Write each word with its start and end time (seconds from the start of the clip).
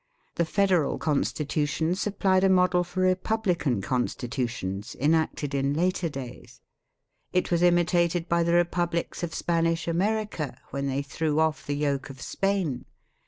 The 0.33 0.45
Federal 0.45 0.97
Constitution 0.97 1.93
supplied 1.93 2.43
a 2.43 2.49
model 2.49 2.83
for 2.83 3.01
republican 3.01 3.83
Constitutions 3.83 4.95
enacted 4.99 5.53
in 5.53 5.75
later 5.75 6.09
days. 6.09 6.59
It 7.33 7.51
was 7.51 7.61
imitated 7.61 8.27
by 8.27 8.41
the 8.41 8.53
republics 8.55 9.21
of 9.21 9.35
Spanish 9.35 9.87
America 9.87 10.57
when 10.71 10.87
they 10.87 11.03
threw 11.03 11.39
off 11.39 11.67
the 11.67 11.75
yoke 11.75 12.09
of 12.09 12.19
Spain. 12.19 12.85